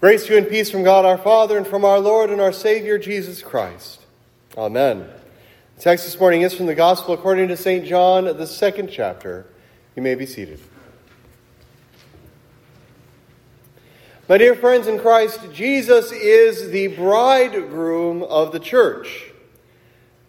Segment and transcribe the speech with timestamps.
[0.00, 2.54] Grace to you and peace from God our Father and from our Lord and our
[2.54, 4.00] Savior Jesus Christ.
[4.56, 5.06] Amen.
[5.76, 7.84] The text this morning is from the Gospel according to St.
[7.84, 9.44] John, the second chapter.
[9.94, 10.58] You may be seated.
[14.26, 19.29] My dear friends in Christ, Jesus is the bridegroom of the church.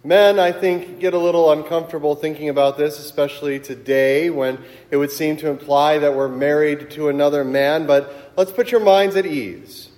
[0.04, 4.58] Men, I think, get a little uncomfortable thinking about this, especially today when
[4.90, 8.82] it would seem to imply that we're married to another man, but let's put your
[8.82, 9.90] minds at ease.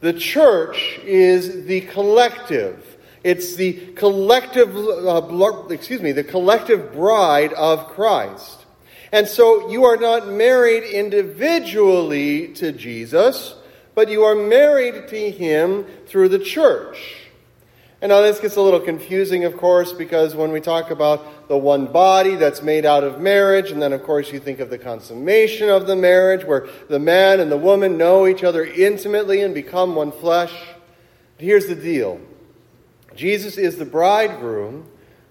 [0.00, 2.96] The church is the collective.
[3.22, 8.66] It's the collective, uh, excuse me, the collective bride of Christ.
[9.12, 13.54] And so you are not married individually to Jesus,
[13.94, 17.25] but you are married to him through the church.
[18.06, 21.58] And now this gets a little confusing, of course, because when we talk about the
[21.58, 24.78] one body that's made out of marriage, and then, of course, you think of the
[24.78, 29.54] consummation of the marriage, where the man and the woman know each other intimately and
[29.54, 30.54] become one flesh.
[31.36, 32.20] Here's the deal
[33.16, 34.88] Jesus is the bridegroom,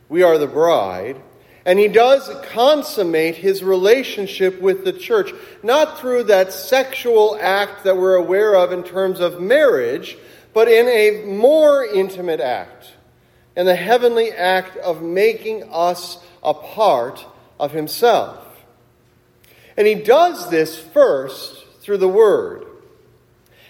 [0.09, 1.21] we are the bride.
[1.65, 5.31] And he does consummate his relationship with the church,
[5.63, 10.17] not through that sexual act that we're aware of in terms of marriage,
[10.55, 12.93] but in a more intimate act,
[13.57, 17.25] in the heavenly act of making us a part
[17.59, 18.41] of Himself.
[19.75, 22.65] And He does this first through the Word.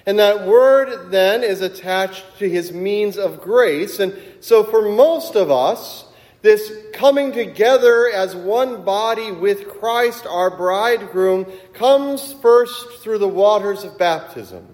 [0.05, 3.99] And that Word then is attached to His means of grace.
[3.99, 6.05] And so for most of us,
[6.43, 13.83] this coming together as one body with Christ, our bridegroom, comes first through the waters
[13.83, 14.67] of baptism.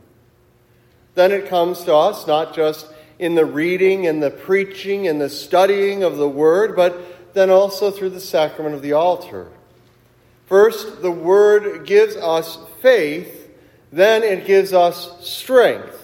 [1.15, 2.87] Then it comes to us not just
[3.19, 7.91] in the reading and the preaching and the studying of the Word, but then also
[7.91, 9.47] through the sacrament of the altar.
[10.47, 13.49] First, the Word gives us faith,
[13.91, 15.97] then it gives us strength.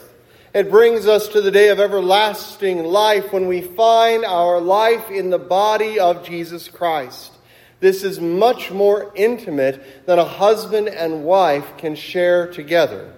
[0.54, 5.30] It brings us to the day of everlasting life when we find our life in
[5.30, 7.34] the body of Jesus Christ.
[7.80, 13.14] This is much more intimate than a husband and wife can share together.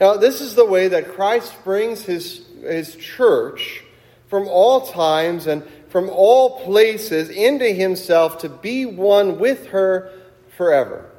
[0.00, 3.82] Now, this is the way that Christ brings his, his church
[4.28, 10.12] from all times and from all places into himself to be one with her
[10.56, 11.10] forever.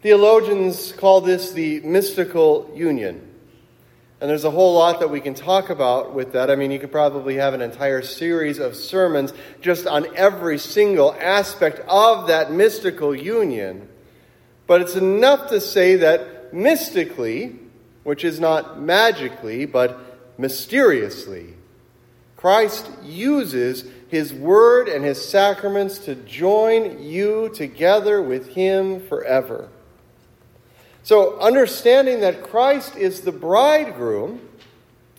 [0.00, 3.28] Theologians call this the mystical union.
[4.20, 6.48] And there's a whole lot that we can talk about with that.
[6.48, 11.12] I mean, you could probably have an entire series of sermons just on every single
[11.20, 13.88] aspect of that mystical union.
[14.68, 17.56] But it's enough to say that mystically,
[18.04, 19.98] which is not magically, but
[20.38, 21.54] mysteriously.
[22.36, 29.68] Christ uses his word and his sacraments to join you together with him forever.
[31.04, 34.40] So, understanding that Christ is the bridegroom,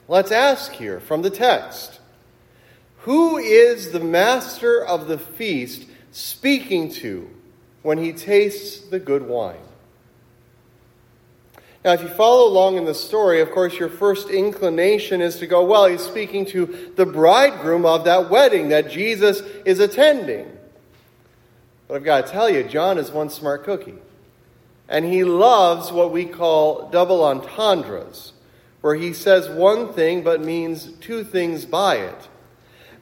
[0.08, 2.00] let's ask here from the text
[3.00, 7.30] Who is the master of the feast speaking to
[7.82, 9.58] when he tastes the good wine?
[11.84, 15.48] Now, if you follow along in the story, of course, your first inclination is to
[15.48, 20.50] go, well, he's speaking to the bridegroom of that wedding that Jesus is attending.
[21.88, 23.98] But I've got to tell you, John is one smart cookie.
[24.88, 28.32] And he loves what we call double entendres,
[28.80, 32.30] where he says one thing but means two things by it.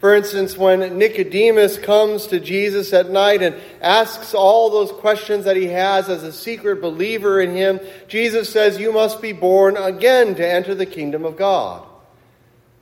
[0.02, 5.56] For instance, when Nicodemus comes to Jesus at night and asks all those questions that
[5.56, 10.34] he has as a secret believer in him, Jesus says, You must be born again
[10.36, 11.86] to enter the kingdom of God.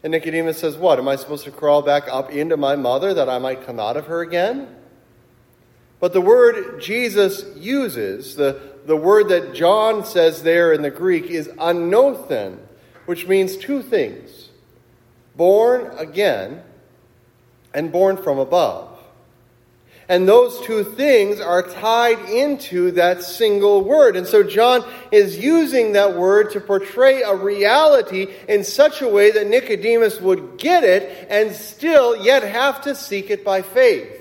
[0.02, 0.97] And Nicodemus says, What?
[0.97, 3.97] Am I supposed to crawl back up into my mother that I might come out
[3.97, 4.74] of her again?
[6.00, 11.25] But the word Jesus uses, the, the word that John says there in the Greek,
[11.25, 12.59] is anothen,
[13.08, 14.52] which means two things
[15.35, 16.63] born again
[17.74, 18.90] and born from above.
[20.09, 24.16] And those two things are tied into that single word.
[24.16, 29.29] And so John is using that word to portray a reality in such a way
[29.29, 34.16] that Nicodemus would get it and still yet have to seek it by faith.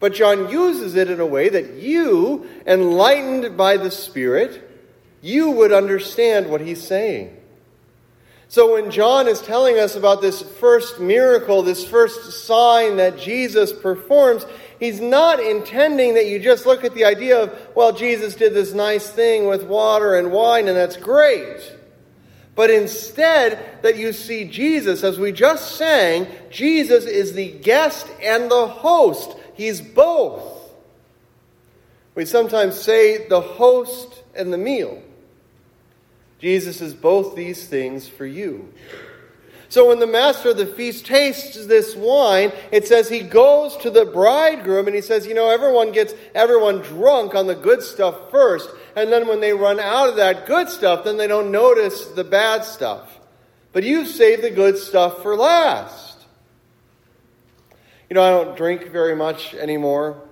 [0.00, 4.62] But John uses it in a way that you, enlightened by the Spirit,
[5.20, 7.35] you would understand what he's saying.
[8.48, 13.72] So when John is telling us about this first miracle, this first sign that Jesus
[13.72, 14.46] performs,
[14.78, 18.72] he's not intending that you just look at the idea of, well, Jesus did this
[18.72, 21.72] nice thing with water and wine, and that's great.
[22.54, 28.50] But instead, that you see Jesus, as we just sang, Jesus is the guest and
[28.50, 29.36] the host.
[29.54, 30.72] He's both.
[32.14, 35.02] We sometimes say the host and the meal.
[36.38, 38.72] Jesus is both these things for you.
[39.68, 43.90] So when the master of the feast tastes this wine, it says he goes to
[43.90, 48.30] the bridegroom and he says, You know, everyone gets everyone drunk on the good stuff
[48.30, 48.68] first.
[48.94, 52.24] And then when they run out of that good stuff, then they don't notice the
[52.24, 53.18] bad stuff.
[53.72, 56.24] But you save the good stuff for last.
[58.08, 60.22] You know, I don't drink very much anymore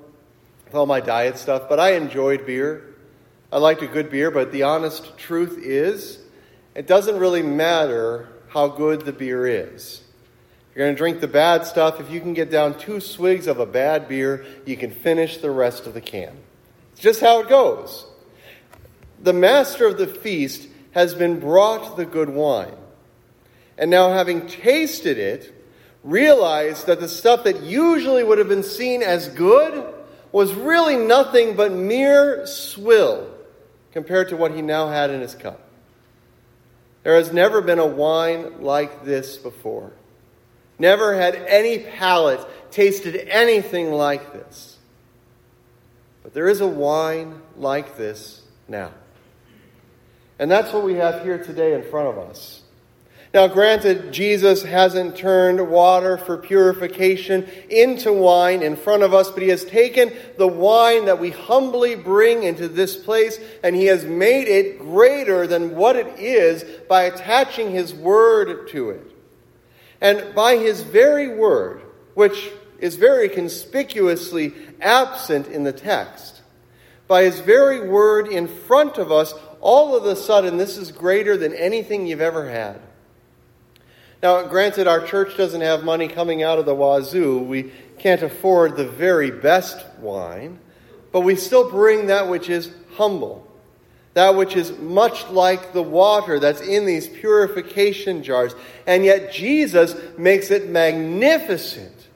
[0.65, 2.94] with all my diet stuff, but I enjoyed beer.
[3.55, 6.19] I liked a good beer, but the honest truth is,
[6.75, 10.03] it doesn't really matter how good the beer is.
[10.75, 12.01] You're going to drink the bad stuff.
[12.01, 15.53] If you can get down two swigs of a bad beer, you can finish the
[15.53, 16.37] rest of the can.
[16.95, 18.05] It's just how it goes.
[19.23, 22.75] The master of the feast has been brought the good wine.
[23.79, 25.55] And now, having tasted it,
[26.03, 29.95] realized that the stuff that usually would have been seen as good
[30.33, 33.31] was really nothing but mere swill
[33.95, 35.61] compared to what he now had in his cup.
[37.05, 39.93] There has never been a wine like this before.
[40.79, 44.79] Never had any palate tasted anything like this.
[46.25, 48.91] But there is a wine like this now.
[50.41, 52.64] And that's what we have here today in front of us.
[53.35, 59.43] Now, granted, Jesus hasn't turned water for purification into wine in front of us, but
[59.43, 64.05] he has taken the wine that we humbly bring into this place and he has
[64.05, 69.11] made it greater than what it is by attaching his word to it.
[70.01, 71.83] And by his very word,
[72.15, 76.41] which is very conspicuously absent in the text,
[77.09, 81.37] by his very word in front of us, all of a sudden, this is greater
[81.37, 82.81] than anything you've ever had.
[84.25, 87.41] Now, granted, our church doesn't have money coming out of the wazoo.
[87.41, 90.61] We can't afford the very best wine,
[91.13, 93.47] but we still bring that which is humble,
[94.15, 98.55] that which is much like the water that's in these purification jars.
[98.87, 102.09] And yet, Jesus makes it magnificent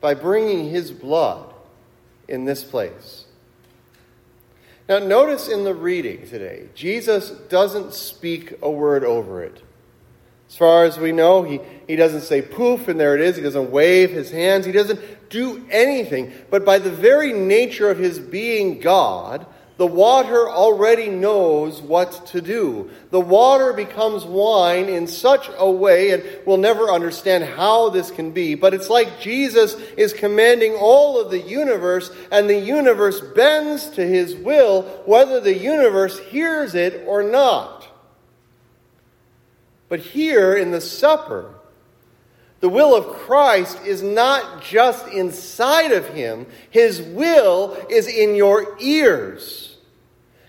[0.00, 1.52] by bringing his blood
[2.28, 3.26] in this place.
[4.88, 9.62] Now, notice in the reading today, Jesus doesn't speak a word over it.
[10.48, 13.36] As far as we know, he, he doesn't say poof and there it is.
[13.36, 14.64] He doesn't wave his hands.
[14.64, 16.32] He doesn't do anything.
[16.50, 19.46] But by the very nature of his being God,
[19.78, 22.90] the water already knows what to do.
[23.10, 28.32] The water becomes wine in such a way, and we'll never understand how this can
[28.32, 33.88] be, but it's like Jesus is commanding all of the universe, and the universe bends
[33.90, 37.77] to his will, whether the universe hears it or not.
[39.88, 41.54] But here in the supper,
[42.60, 48.76] the will of Christ is not just inside of him, his will is in your
[48.80, 49.76] ears.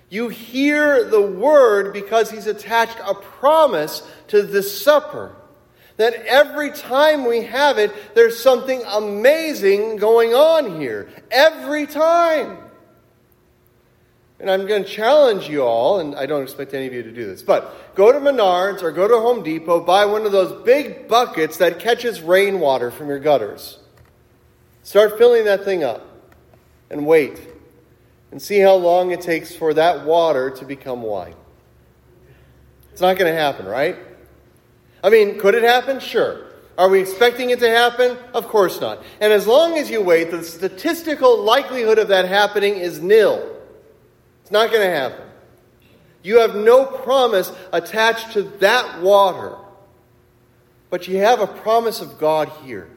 [0.09, 5.35] You hear the word because he's attached a promise to the supper.
[5.97, 11.09] That every time we have it, there's something amazing going on here.
[11.29, 12.57] Every time.
[14.39, 17.11] And I'm going to challenge you all, and I don't expect any of you to
[17.11, 20.63] do this, but go to Menards or go to Home Depot, buy one of those
[20.63, 23.79] big buckets that catches rainwater from your gutters.
[24.83, 26.05] Start filling that thing up
[26.89, 27.39] and wait
[28.31, 31.35] and see how long it takes for that water to become wine.
[32.93, 33.97] It's not going to happen, right?
[35.03, 35.99] I mean, could it happen?
[35.99, 36.45] Sure.
[36.77, 38.17] Are we expecting it to happen?
[38.33, 39.03] Of course not.
[39.19, 43.48] And as long as you wait, the statistical likelihood of that happening is nil.
[44.49, 45.27] It's not going to happen.
[46.23, 49.55] You have no promise attached to that water,
[50.89, 52.89] but you have a promise of God here.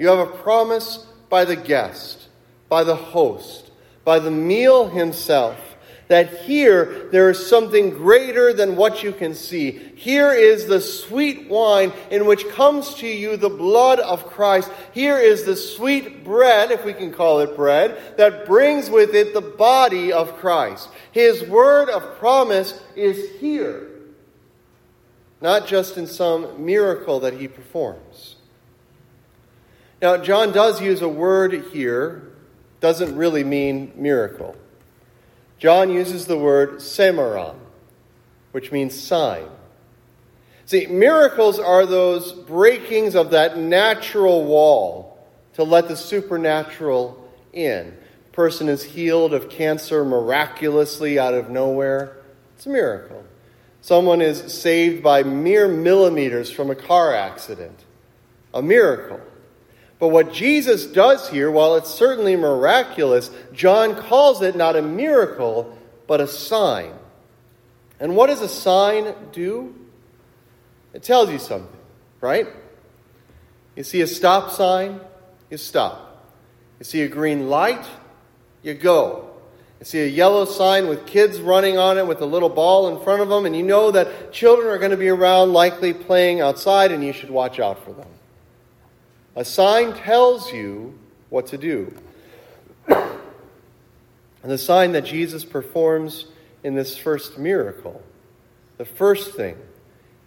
[0.00, 2.26] You have a promise by the guest,
[2.68, 3.70] by the host,
[4.04, 5.75] by the meal himself
[6.08, 9.72] that here there is something greater than what you can see.
[9.72, 14.70] Here is the sweet wine in which comes to you the blood of Christ.
[14.92, 19.34] Here is the sweet bread, if we can call it bread, that brings with it
[19.34, 20.88] the body of Christ.
[21.12, 23.90] His word of promise is here,
[25.40, 28.36] not just in some miracle that he performs.
[30.00, 32.32] Now, John does use a word here,
[32.80, 34.54] doesn't really mean miracle.
[35.66, 37.56] John uses the word semeion,
[38.52, 39.48] which means sign.
[40.64, 45.18] See, miracles are those breakings of that natural wall
[45.54, 47.20] to let the supernatural
[47.52, 47.98] in.
[48.30, 52.16] Person is healed of cancer miraculously out of nowhere.
[52.54, 53.24] It's a miracle.
[53.80, 57.80] Someone is saved by mere millimeters from a car accident.
[58.54, 59.20] A miracle.
[59.98, 65.76] But what Jesus does here, while it's certainly miraculous, John calls it not a miracle,
[66.06, 66.92] but a sign.
[67.98, 69.74] And what does a sign do?
[70.92, 71.68] It tells you something,
[72.20, 72.46] right?
[73.74, 75.00] You see a stop sign,
[75.50, 76.26] you stop.
[76.78, 77.86] You see a green light,
[78.62, 79.30] you go.
[79.80, 83.02] You see a yellow sign with kids running on it with a little ball in
[83.02, 86.40] front of them, and you know that children are going to be around, likely playing
[86.40, 88.08] outside, and you should watch out for them.
[89.36, 91.94] A sign tells you what to do.
[92.88, 93.20] and
[94.42, 96.24] the sign that Jesus performs
[96.64, 98.02] in this first miracle,
[98.78, 99.56] the first thing,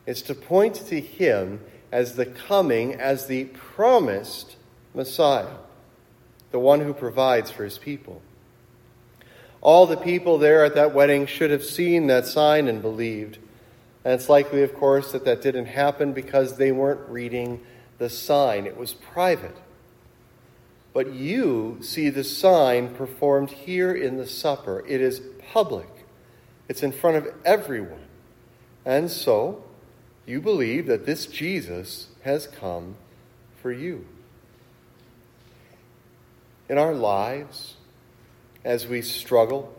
[0.06, 1.60] is to point to him
[1.92, 4.56] as the coming, as the promised
[4.94, 5.58] Messiah,
[6.52, 8.22] the one who provides for his people.
[9.62, 13.40] All the people there at that wedding should have seen that sign and believed.
[14.06, 17.60] And it's likely, of course, that that didn't happen because they weren't reading
[18.00, 19.56] the sign, it was private.
[20.94, 24.84] But you see the sign performed here in the supper.
[24.88, 25.90] It is public,
[26.68, 28.08] it's in front of everyone.
[28.86, 29.64] And so,
[30.26, 32.96] you believe that this Jesus has come
[33.62, 34.06] for you.
[36.68, 37.76] In our lives,
[38.64, 39.74] as we struggle,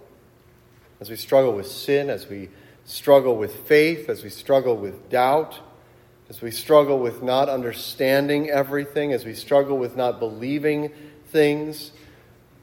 [1.00, 2.50] as we struggle with sin, as we
[2.85, 5.61] struggle with faith, as we struggle with doubt,
[6.31, 10.93] as we struggle with not understanding everything, as we struggle with not believing
[11.27, 11.91] things,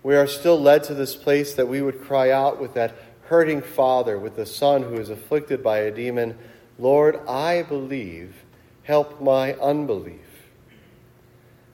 [0.04, 2.96] we are still led to this place that we would cry out with that
[3.26, 6.38] hurting father, with the son who is afflicted by a demon
[6.80, 8.36] Lord, I believe,
[8.84, 10.22] help my unbelief.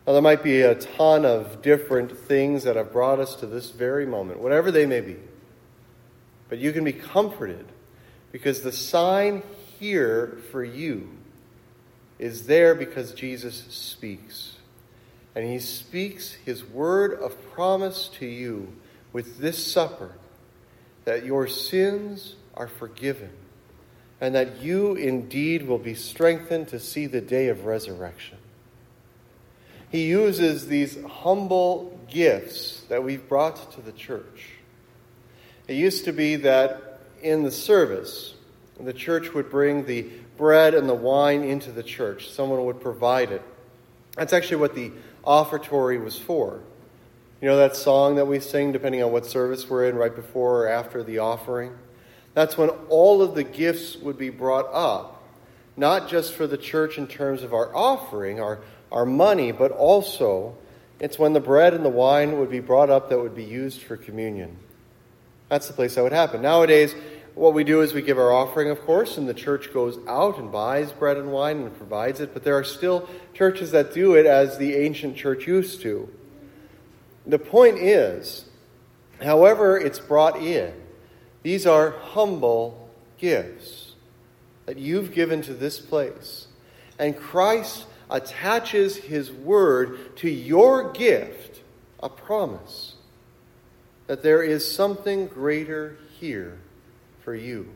[0.07, 3.69] Now, there might be a ton of different things that have brought us to this
[3.69, 5.17] very moment, whatever they may be.
[6.49, 7.67] But you can be comforted
[8.31, 9.43] because the sign
[9.77, 11.09] here for you
[12.19, 14.57] is there because Jesus speaks.
[15.35, 18.73] And he speaks his word of promise to you
[19.11, 20.11] with this supper
[21.05, 23.31] that your sins are forgiven
[24.21, 28.37] and that you indeed will be strengthened to see the day of resurrection.
[29.91, 34.51] He uses these humble gifts that we've brought to the church.
[35.67, 38.35] It used to be that in the service,
[38.79, 40.03] the church would bring the
[40.37, 42.29] bread and the wine into the church.
[42.29, 43.41] Someone would provide it.
[44.15, 44.91] That's actually what the
[45.23, 46.61] offertory was for.
[47.41, 50.63] You know that song that we sing, depending on what service we're in, right before
[50.63, 51.77] or after the offering?
[52.33, 55.23] That's when all of the gifts would be brought up,
[55.75, 58.61] not just for the church in terms of our offering, our,
[58.91, 60.55] our money, but also
[60.99, 63.81] it's when the bread and the wine would be brought up that would be used
[63.81, 64.57] for communion.
[65.49, 66.41] That's the place that would happen.
[66.41, 66.95] Nowadays,
[67.35, 70.37] what we do is we give our offering, of course, and the church goes out
[70.37, 74.13] and buys bread and wine and provides it, but there are still churches that do
[74.13, 76.07] it as the ancient church used to.
[77.25, 78.45] The point is,
[79.21, 80.73] however it's brought in,
[81.41, 83.95] these are humble gifts
[84.65, 86.47] that you've given to this place.
[86.99, 91.61] And Christ attaches his word to your gift,
[92.01, 92.95] a promise
[94.05, 96.59] that there is something greater here
[97.23, 97.69] for you.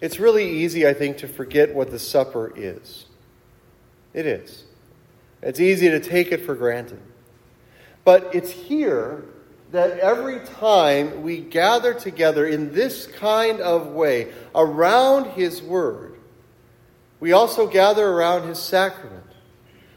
[0.00, 3.06] It's really easy, I think, to forget what the supper is.
[4.12, 4.64] It is.
[5.42, 7.00] It's easy to take it for granted.
[8.04, 9.24] But it's here
[9.70, 16.16] that every time we gather together in this kind of way around His Word,
[17.20, 19.24] we also gather around His sacrament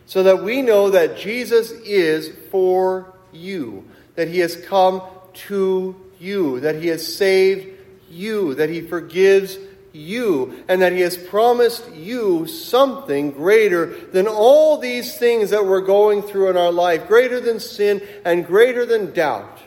[0.05, 5.01] so that we know that Jesus is for you, that He has come
[5.33, 7.67] to you, that He has saved
[8.09, 9.57] you, that He forgives
[9.93, 15.81] you, and that He has promised you something greater than all these things that we're
[15.81, 19.59] going through in our life, greater than sin and greater than doubt.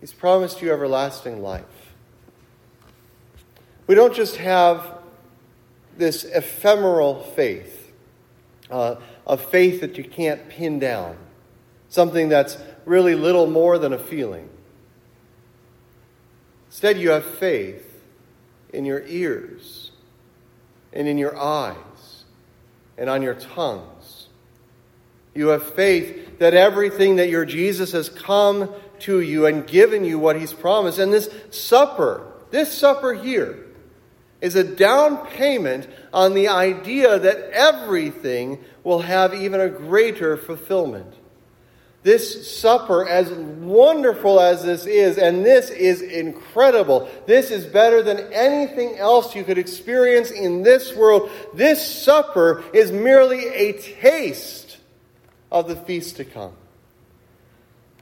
[0.00, 1.64] He's promised you everlasting life.
[3.86, 4.98] We don't just have
[5.96, 7.92] this ephemeral faith,
[8.70, 11.16] uh, a faith that you can't pin down,
[11.88, 14.48] something that's really little more than a feeling.
[16.78, 18.04] Instead, you have faith
[18.72, 19.90] in your ears
[20.92, 22.22] and in your eyes
[22.96, 24.28] and on your tongues.
[25.34, 30.20] You have faith that everything that your Jesus has come to you and given you
[30.20, 31.00] what he's promised.
[31.00, 33.58] And this supper, this supper here,
[34.40, 41.12] is a down payment on the idea that everything will have even a greater fulfillment.
[42.04, 48.32] This supper, as wonderful as this is, and this is incredible, this is better than
[48.32, 51.28] anything else you could experience in this world.
[51.54, 54.78] This supper is merely a taste
[55.50, 56.52] of the feast to come.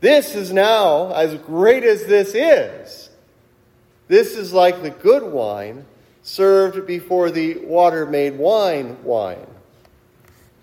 [0.00, 3.11] This is now, as great as this is,
[4.09, 5.85] This is like the good wine
[6.23, 9.47] served before the water made wine wine.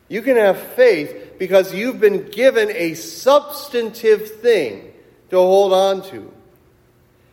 [0.08, 4.94] You can have faith because you've been given a substantive thing
[5.30, 6.32] to hold on to.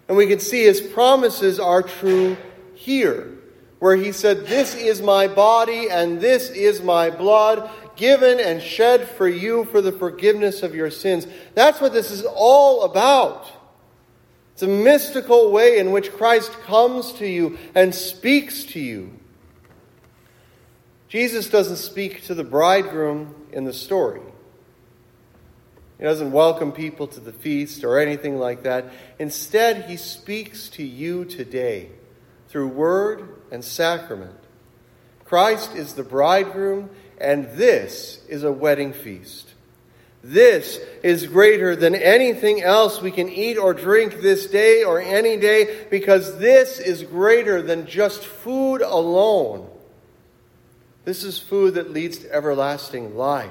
[0.08, 2.36] And we can see his promises are true
[2.74, 3.38] here,
[3.78, 9.08] where he said, This is my body and this is my blood, given and shed
[9.08, 11.26] for you for the forgiveness of your sins.
[11.54, 13.46] That's what this is all about.
[14.54, 19.12] It's a mystical way in which Christ comes to you and speaks to you.
[21.08, 24.22] Jesus doesn't speak to the bridegroom in the story.
[25.98, 28.86] He doesn't welcome people to the feast or anything like that.
[29.18, 31.90] Instead, he speaks to you today
[32.48, 34.36] through word and sacrament.
[35.24, 36.90] Christ is the bridegroom,
[37.20, 39.52] and this is a wedding feast.
[40.22, 45.36] This is greater than anything else we can eat or drink this day or any
[45.38, 49.70] day because this is greater than just food alone.
[51.04, 53.50] This is food that leads to everlasting life.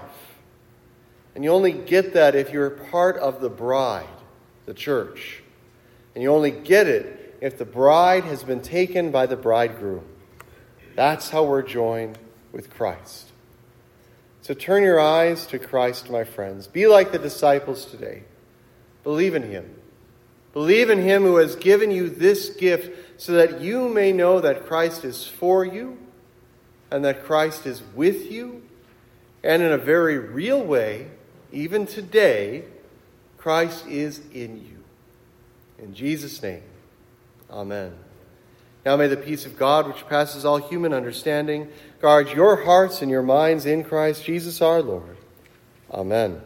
[1.35, 4.07] And you only get that if you're part of the bride,
[4.65, 5.41] the church.
[6.13, 10.05] And you only get it if the bride has been taken by the bridegroom.
[10.95, 12.19] That's how we're joined
[12.51, 13.31] with Christ.
[14.41, 16.67] So turn your eyes to Christ, my friends.
[16.67, 18.23] Be like the disciples today.
[19.03, 19.75] Believe in him.
[20.53, 24.65] Believe in him who has given you this gift so that you may know that
[24.65, 25.97] Christ is for you
[26.91, 28.63] and that Christ is with you.
[29.43, 31.07] And in a very real way,
[31.51, 32.65] even today,
[33.37, 34.83] Christ is in you.
[35.83, 36.63] In Jesus' name,
[37.49, 37.93] amen.
[38.85, 41.69] Now may the peace of God, which passes all human understanding,
[42.01, 45.17] guard your hearts and your minds in Christ Jesus our Lord.
[45.91, 46.41] Amen.